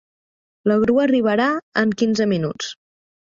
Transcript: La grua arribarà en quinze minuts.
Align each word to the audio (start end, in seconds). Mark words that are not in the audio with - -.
La 0.71 0.77
grua 0.83 1.03
arribarà 1.09 1.45
en 1.83 1.93
quinze 1.99 2.29
minuts. 2.35 2.73